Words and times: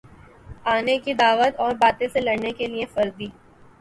آنے 0.65 0.97
کی 1.03 1.13
دعوت 1.15 1.59
اور 1.59 1.73
باطل 1.81 2.09
سے 2.13 2.21
لڑنے 2.21 2.51
کے 2.57 2.67
لیے 2.67 2.85
فردی 2.93 3.27